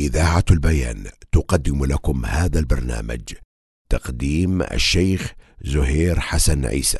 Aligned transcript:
إذاعة 0.00 0.44
البيان 0.50 1.04
تقدم 1.32 1.84
لكم 1.84 2.26
هذا 2.26 2.58
البرنامج 2.58 3.20
تقديم 3.90 4.62
الشيخ 4.62 5.32
زهير 5.64 6.20
حسن 6.20 6.64
عيسى. 6.66 6.98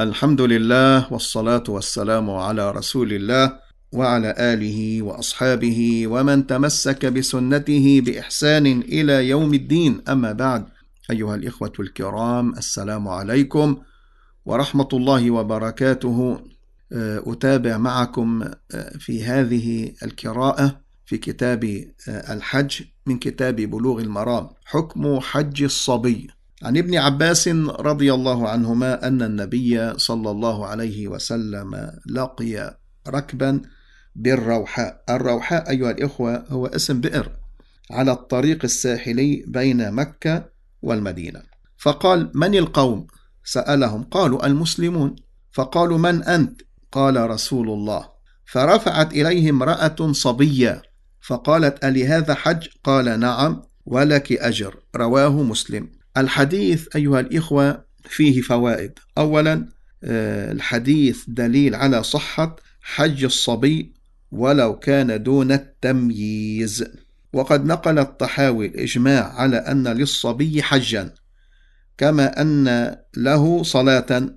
الحمد 0.00 0.40
لله 0.40 1.12
والصلاة 1.12 1.64
والسلام 1.68 2.30
على 2.30 2.70
رسول 2.70 3.12
الله 3.12 3.58
وعلى 3.92 4.34
آله 4.38 5.02
وأصحابه 5.02 6.06
ومن 6.06 6.46
تمسك 6.46 7.06
بسنته 7.06 8.00
بإحسان 8.00 8.66
إلى 8.66 9.28
يوم 9.28 9.54
الدين. 9.54 10.02
أما 10.08 10.32
بعد 10.32 10.64
أيها 11.10 11.34
الإخوة 11.34 11.72
الكرام 11.80 12.54
السلام 12.54 13.08
عليكم 13.08 13.76
ورحمة 14.44 14.88
الله 14.92 15.30
وبركاته. 15.30 16.40
أتابع 17.26 17.78
معكم 17.78 18.44
في 18.98 19.24
هذه 19.24 19.92
القراءة 20.02 20.81
في 21.12 21.18
كتاب 21.18 21.84
الحج 22.08 22.82
من 23.06 23.18
كتاب 23.18 23.56
بلوغ 23.56 24.00
المرام 24.00 24.48
حكم 24.64 25.20
حج 25.20 25.62
الصبي. 25.62 26.28
عن 26.62 26.76
ابن 26.76 26.96
عباس 26.96 27.48
رضي 27.68 28.14
الله 28.14 28.48
عنهما 28.48 29.06
أن 29.06 29.22
النبي 29.22 29.98
صلى 29.98 30.30
الله 30.30 30.66
عليه 30.66 31.08
وسلم 31.08 31.90
لقي 32.06 32.78
ركبا 33.08 33.60
بالروحاء. 34.14 35.04
الروحاء 35.10 35.70
أيها 35.70 35.90
الإخوة 35.90 36.44
هو 36.48 36.66
اسم 36.66 37.00
بئر 37.00 37.32
على 37.90 38.12
الطريق 38.12 38.64
الساحلي 38.64 39.44
بين 39.46 39.92
مكة 39.92 40.44
والمدينة. 40.82 41.42
فقال 41.78 42.30
من 42.34 42.54
القوم؟ 42.54 43.06
سألهم 43.44 44.02
قالوا 44.02 44.46
المسلمون. 44.46 45.16
فقالوا 45.52 45.98
من 45.98 46.22
أنت؟ 46.22 46.60
قال 46.92 47.30
رسول 47.30 47.70
الله. 47.70 48.08
فرفعت 48.46 49.12
إليه 49.12 49.50
امرأة 49.50 50.12
صبية. 50.12 50.82
فقالت 51.22 51.84
ألي 51.84 52.06
هذا 52.06 52.34
حج؟ 52.34 52.68
قال 52.84 53.20
نعم 53.20 53.62
ولك 53.86 54.32
أجر. 54.32 54.76
رواه 54.96 55.42
مسلم. 55.42 55.90
الحديث 56.16 56.96
أيها 56.96 57.20
الإخوة 57.20 57.84
فيه 58.04 58.40
فوائد. 58.40 58.98
أولا 59.18 59.68
الحديث 60.04 61.24
دليل 61.28 61.74
على 61.74 62.02
صحة 62.02 62.56
حج 62.80 63.24
الصبي 63.24 63.94
ولو 64.30 64.78
كان 64.78 65.22
دون 65.22 65.52
التمييز. 65.52 66.84
وقد 67.32 67.64
نقل 67.64 67.98
الطحاوي 67.98 68.66
الإجماع 68.66 69.32
على 69.32 69.56
أن 69.56 69.88
للصبي 69.88 70.62
حجا 70.62 71.14
كما 71.98 72.40
أن 72.40 72.96
له 73.16 73.62
صلاة 73.62 74.34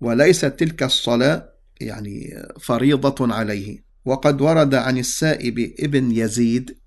وليست 0.00 0.44
تلك 0.46 0.82
الصلاة 0.82 1.48
يعني 1.80 2.44
فريضة 2.60 3.34
عليه. 3.34 3.85
وقد 4.06 4.40
ورد 4.40 4.74
عن 4.74 4.98
السائب 4.98 5.74
ابن 5.80 6.10
يزيد 6.10 6.78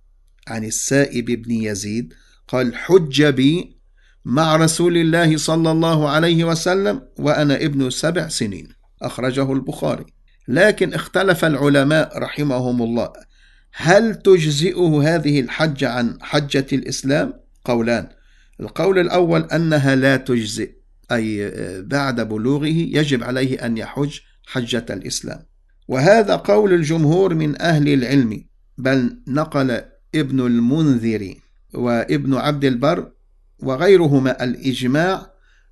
عن 0.48 0.66
السائب 0.66 1.30
ابن 1.30 1.52
يزيد 1.52 2.14
قال 2.48 2.76
حج 2.76 3.24
بي 3.24 3.80
مع 4.26 4.56
رسول 4.56 4.98
الله 4.98 5.38
صلى 5.38 5.72
الله 5.72 6.10
عليه 6.10 6.44
وسلم 6.44 7.02
وأنا 7.18 7.56
ابن 7.56 7.90
سبع 7.90 8.28
سنين. 8.28 8.70
أخرجه 9.02 9.54
البخاري. 9.54 10.06
لكن 10.48 10.94
اختلف 10.94 11.46
العلماء 11.46 12.18
رحمهم 12.18 12.82
الله 12.82 13.14
هل 13.74 14.16
تجزئه 14.16 15.02
هذه 15.04 15.40
الحجة 15.40 15.90
عن 15.90 16.18
حجة 16.22 16.68
الإسلام؟ 16.74 17.34
قولان 17.66 18.10
القول 18.60 19.00
الأول 19.00 19.44
أنها 19.44 19.96
لا 19.96 20.18
تجزئ 20.18 20.72
أي 21.12 21.52
بعد 21.82 22.22
بلوغه 22.22 22.68
يجب 22.68 23.24
عليه 23.24 23.66
أن 23.66 23.78
يحج 23.78 24.20
حجة 24.46 24.86
الإسلام. 24.90 25.49
وهذا 25.90 26.36
قول 26.36 26.74
الجمهور 26.74 27.34
من 27.36 27.62
أهل 27.62 27.94
العلم 27.94 28.44
بل 28.78 29.22
نقل 29.28 29.82
ابن 30.16 30.40
المنذر 30.46 31.36
وابن 31.74 32.34
عبد 32.34 32.66
البر 32.66 33.12
وغيرهما 33.60 34.44
الإجماع 34.44 35.32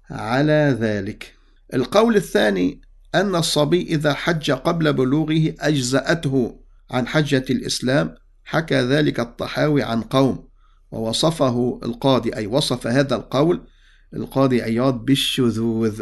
على 0.09 0.77
ذلك. 0.79 1.33
القول 1.73 2.15
الثاني 2.15 2.81
أن 3.15 3.35
الصبي 3.35 3.81
إذا 3.81 4.13
حج 4.13 4.51
قبل 4.51 4.93
بلوغه 4.93 5.53
أجزأته 5.59 6.59
عن 6.91 7.07
حجة 7.07 7.45
الإسلام 7.49 8.15
حكى 8.43 8.81
ذلك 8.81 9.19
الطحاوي 9.19 9.83
عن 9.83 10.01
قوم 10.01 10.47
ووصفه 10.91 11.79
القاضي 11.83 12.35
أي 12.35 12.47
وصف 12.47 12.87
هذا 12.87 13.15
القول 13.15 13.67
القاضي 14.13 14.61
عياض 14.61 15.05
بالشذوذ 15.05 16.01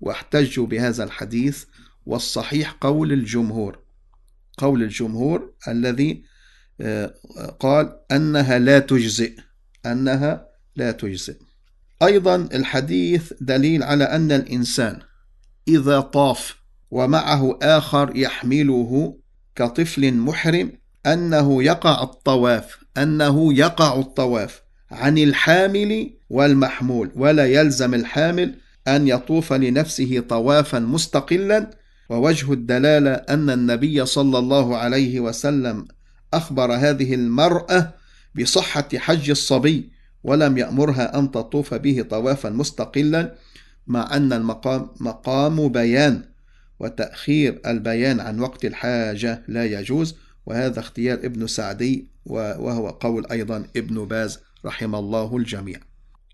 واحتجوا 0.00 0.66
بهذا 0.66 1.04
الحديث 1.04 1.64
والصحيح 2.06 2.76
قول 2.80 3.12
الجمهور. 3.12 3.78
قول 4.58 4.82
الجمهور 4.82 5.54
الذي 5.68 6.22
قال 7.60 7.98
أنها 8.12 8.58
لا 8.58 8.78
تجزئ. 8.78 9.32
أنها 9.86 10.48
لا 10.76 10.92
تجزئ. 10.92 11.36
أيضا 12.02 12.36
الحديث 12.36 13.32
دليل 13.40 13.82
على 13.82 14.04
أن 14.04 14.32
الإنسان 14.32 14.98
إذا 15.68 16.00
طاف 16.00 16.56
ومعه 16.90 17.58
آخر 17.62 18.12
يحمله 18.16 19.18
كطفل 19.54 20.14
محرم 20.14 20.72
أنه 21.06 21.62
يقع 21.62 22.02
الطواف 22.02 22.78
أنه 22.98 23.54
يقع 23.54 24.00
الطواف 24.00 24.62
عن 24.90 25.18
الحامل 25.18 26.16
والمحمول 26.30 27.12
ولا 27.16 27.46
يلزم 27.46 27.94
الحامل 27.94 28.54
أن 28.88 29.08
يطوف 29.08 29.52
لنفسه 29.52 30.24
طوافا 30.28 30.78
مستقلا 30.78 31.70
ووجه 32.08 32.52
الدلالة 32.52 33.10
أن 33.10 33.50
النبي 33.50 34.06
صلى 34.06 34.38
الله 34.38 34.76
عليه 34.76 35.20
وسلم 35.20 35.88
أخبر 36.34 36.72
هذه 36.72 37.14
المرأة 37.14 37.94
بصحة 38.40 38.88
حج 38.96 39.30
الصبي 39.30 39.90
ولم 40.24 40.58
يأمرها 40.58 41.18
أن 41.18 41.30
تطوف 41.30 41.74
به 41.74 42.02
طوافا 42.10 42.50
مستقلا 42.50 43.34
مع 43.86 44.16
أن 44.16 44.32
المقام 44.32 44.90
مقام 45.00 45.68
بيان 45.68 46.22
وتأخير 46.80 47.60
البيان 47.66 48.20
عن 48.20 48.40
وقت 48.40 48.64
الحاجة 48.64 49.42
لا 49.48 49.64
يجوز 49.64 50.16
وهذا 50.46 50.80
اختيار 50.80 51.18
ابن 51.18 51.46
سعدي 51.46 52.08
وهو 52.26 52.88
قول 52.88 53.26
أيضا 53.30 53.66
ابن 53.76 54.04
باز 54.04 54.38
رحم 54.64 54.94
الله 54.94 55.36
الجميع. 55.36 55.80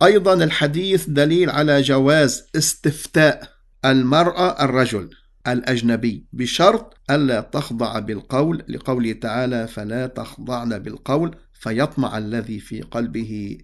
أيضا 0.03 0.35
الحديث 0.35 1.09
دليل 1.09 1.51
على 1.51 1.83
جواز 1.83 2.45
استفتاء 2.57 3.49
المرأة 3.85 4.65
الرجل. 4.65 5.11
الأجنبي 5.49 6.27
بشرط 6.33 6.95
ألا 7.11 7.41
تخضع 7.41 7.99
بالقول 7.99 8.65
لقوله 8.69 9.13
تعالى 9.13 9.67
فلا 9.67 10.07
تخضعن 10.07 10.79
بالقول 10.79 11.37
فيطمع 11.53 12.19
الذي 12.19 12.61
في 12.61 12.81
قلبه 12.81 13.59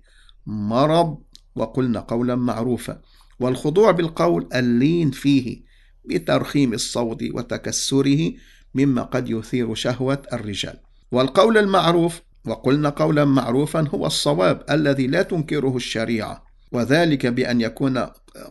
مرض 0.47 1.19
وقلنا 1.55 2.01
قولا 2.01 2.35
معروفا. 2.35 3.01
والخضوع 3.41 3.91
بالقول 3.91 4.49
اللين 4.55 5.11
فيه 5.11 5.63
بترخيم 6.05 6.73
الصوت 6.73 7.23
وتكسره 7.35 8.33
مما 8.75 9.03
قد 9.03 9.31
يثير 9.31 9.75
شهوة 9.75 10.23
الرجال. 10.33 10.81
والقول 11.13 11.59
المعروف 11.59 12.21
وقلنا 12.47 12.89
قولا 12.89 13.25
معروفا 13.25 13.89
هو 13.89 14.07
الصواب 14.07 14.65
الذي 14.71 15.07
لا 15.07 15.23
تنكره 15.23 15.77
الشريعة. 15.77 16.45
وذلك 16.73 17.27
بأن 17.27 17.61
يكون 17.61 18.07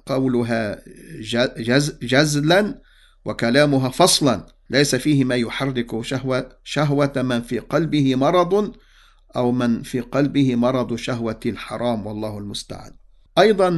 قولها 0.06 0.82
جز 1.58 1.98
جزلا 2.02 2.87
وكلامها 3.28 3.90
فصلا. 3.90 4.46
ليس 4.70 4.96
فيه 4.96 5.24
ما 5.24 5.36
يحرك 5.36 6.02
شهوة, 6.02 6.50
شهوة 6.64 7.14
من 7.16 7.42
في 7.42 7.60
قلبه 7.60 8.16
مرض 8.16 8.76
أو 9.36 9.52
من 9.52 9.84
في 9.84 10.00
قلبه 10.00 10.56
مرض 10.56 10.96
شهوة 10.96 11.40
الحرام 11.46 12.08
والله 12.08 12.38
المستعان. 12.38 12.92
أيضا 13.38 13.70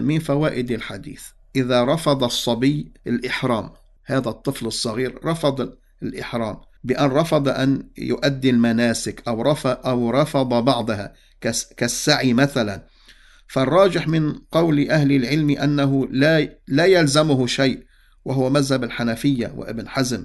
من 0.00 0.18
فوائد 0.18 0.70
الحديث 0.70 1.22
إذا 1.56 1.84
رفض 1.84 2.24
الصبي 2.24 2.92
الإحرام 3.06 3.70
هذا 4.04 4.28
الطفل 4.28 4.66
الصغير 4.66 5.18
رفض 5.24 5.72
الإحرام 6.02 6.56
بأن 6.84 7.10
رفض 7.10 7.48
أن 7.48 7.88
يؤدي 7.98 8.50
المناسك 8.50 9.22
أو 9.28 9.42
رفض, 9.42 9.86
أو 9.86 10.10
رفض 10.10 10.64
بعضها 10.64 11.12
كالسعي 11.76 12.32
مثلا. 12.32 12.86
فالراجح 13.48 14.08
من 14.08 14.32
قول 14.52 14.90
أهل 14.90 15.12
العلم 15.12 15.50
أنه 15.50 16.08
لا, 16.10 16.48
لا 16.68 16.84
يلزمه 16.84 17.46
شيء 17.46 17.82
وهو 18.24 18.50
مذهب 18.50 18.84
الحنفية 18.84 19.52
وابن 19.56 19.88
حزم 19.88 20.24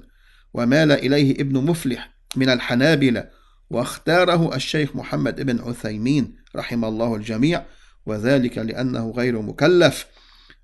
ومال 0.53 0.91
إليه 0.91 1.31
ابن 1.31 1.63
مفلح 1.63 2.13
من 2.35 2.49
الحنابلة 2.49 3.29
واختاره 3.69 4.55
الشيخ 4.55 4.95
محمد 4.95 5.41
بن 5.41 5.59
عثيمين 5.59 6.35
رحم 6.55 6.85
الله 6.85 7.15
الجميع 7.15 7.65
وذلك 8.05 8.57
لأنه 8.57 9.11
غير 9.11 9.41
مكلف. 9.41 10.05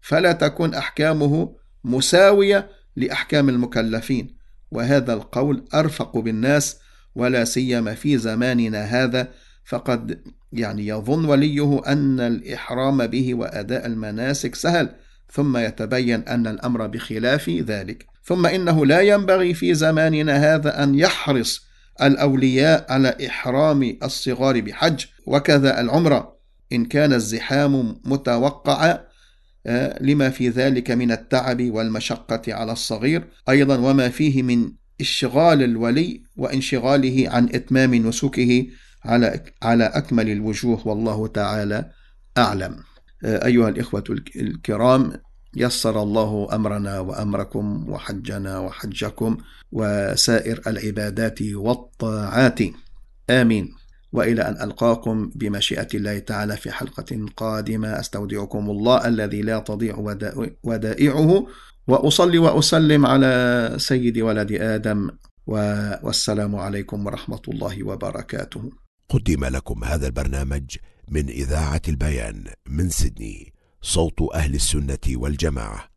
فلا 0.01 0.31
تكون 0.31 0.74
أحكامه 0.74 1.56
مساوية 1.83 2.69
لأحكام 2.95 3.50
المكلفين. 3.50 4.38
وهذا 4.71 5.13
القول 5.13 5.65
أرفق 5.74 6.18
بالناس 6.18 6.77
ولا 7.15 7.45
سيما 7.45 7.94
في 7.94 8.18
زماننا 8.18 8.83
هذا 8.83 9.31
فقد 9.65 10.21
يعني 10.53 10.88
يظن 10.88 11.25
وليه 11.25 11.81
أن 11.88 12.19
الإحرام 12.19 13.07
به 13.07 13.33
وأداء 13.33 13.85
المناسك 13.85 14.56
سهل. 14.56 14.95
ثم 15.33 15.57
يتبين 15.57 16.19
أن 16.19 16.47
الأمر 16.47 16.88
بخلاف 16.88 17.50
ذلك. 17.50 18.06
ثم 18.24 18.45
إنه 18.45 18.85
لا 18.85 19.01
ينبغي 19.01 19.53
في 19.53 19.74
زماننا 19.74 20.56
هذا 20.56 20.83
أن 20.83 20.95
يحرص 20.95 21.65
الأولياء 22.01 22.85
على 22.89 23.18
إحرام 23.27 23.97
الصغار 24.03 24.62
بحج 24.62 25.06
وكذا 25.25 25.81
العمرة. 25.81 26.38
إن 26.74 26.85
كان 26.85 27.13
الزحام 27.13 28.01
متوقع 28.06 29.00
آه، 29.65 30.03
لما 30.03 30.30
في 30.30 30.50
ذلك 30.50 30.91
من 30.91 31.12
التعب 31.12 31.62
والمشقة 31.62 32.41
على 32.53 32.71
الصغير. 32.71 33.24
أيضا 33.50 33.77
وما 33.77 34.09
فيه 34.09 34.44
من 34.44 34.71
إشغال 35.01 35.63
الولي 35.63 36.24
وانشغاله 36.35 37.30
عن 37.30 37.50
إتمام 37.53 37.95
نسكه 37.95 38.65
على 39.06 39.44
على 39.63 39.83
أكمل 39.83 40.30
الوجوه 40.30 40.88
والله 40.88 41.27
تعالى 41.27 41.91
أعلم. 42.38 42.93
أيها 43.25 43.70
الإخوة 43.70 44.04
الكرام 44.36 45.14
يسر 45.56 46.04
الله 46.04 46.48
أمرنا 46.54 47.00
وأمركم 47.00 47.90
وحجنا 47.90 48.60
وحجكم 48.60 49.38
وسائر 49.72 50.62
العبادات 50.68 51.40
والطاعات 51.42 52.60
آمين 53.30 53.75
وإلى 54.14 54.42
أن 54.42 54.62
ألقاكم 54.62 55.31
بمشيئة 55.36 55.88
الله 55.94 56.20
تعالى 56.20 56.58
في 56.58 56.72
حلقة 56.72 57.25
قادمة 57.38 58.00
أستودعكم 58.00 58.70
الله 58.70 59.08
الذي 59.08 59.42
لا 59.42 59.60
تضيع 59.60 60.18
ودائعه 60.64 61.48
وأصلي 61.88 62.38
وأسلم 62.38 63.06
على 63.06 63.74
سيد 63.78 64.18
ولد 64.18 64.52
آدم 64.52 65.10
والسلام 65.48 66.56
عليكم 66.56 67.06
ورحمة 67.06 67.42
الله 67.48 67.84
وبركاته. 67.84 68.82
قدم 69.10 69.46
لكم 69.46 69.84
هذا 69.84 70.08
البرنامج 70.08 70.78
من 71.08 71.30
إذاعة 71.30 71.82
البيان 71.88 72.44
من 72.68 72.90
سيدني 72.90 73.54
صوت 73.82 74.22
أهل 74.34 74.56
السنة 74.56 75.00
والجماعة. 75.08 75.93